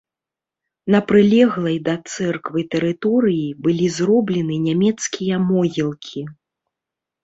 На 0.95 1.01
прылеглай 1.11 1.77
да 1.89 1.95
цэрквы 2.15 2.65
тэрыторыі 2.73 3.47
былі 3.63 3.87
зроблены 4.01 4.61
нямецкія 4.69 5.35
могілкі. 5.49 6.31